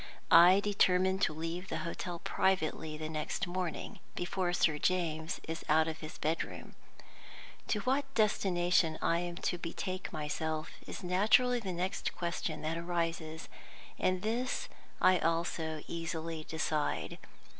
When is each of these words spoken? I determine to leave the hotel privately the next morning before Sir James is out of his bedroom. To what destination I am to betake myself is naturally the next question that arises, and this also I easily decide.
I 0.31 0.59
determine 0.61 1.19
to 1.19 1.31
leave 1.35 1.67
the 1.69 1.77
hotel 1.85 2.17
privately 2.17 2.97
the 2.97 3.07
next 3.07 3.45
morning 3.45 3.99
before 4.15 4.51
Sir 4.51 4.79
James 4.79 5.39
is 5.47 5.63
out 5.69 5.87
of 5.87 5.99
his 5.99 6.17
bedroom. 6.17 6.73
To 7.67 7.81
what 7.81 8.11
destination 8.15 8.97
I 8.99 9.19
am 9.19 9.35
to 9.45 9.59
betake 9.59 10.11
myself 10.11 10.71
is 10.87 11.03
naturally 11.03 11.59
the 11.59 11.71
next 11.71 12.15
question 12.15 12.63
that 12.63 12.79
arises, 12.79 13.47
and 13.99 14.23
this 14.23 14.67
also 14.99 15.77
I 15.77 15.83
easily 15.87 16.45
decide. 16.49 17.19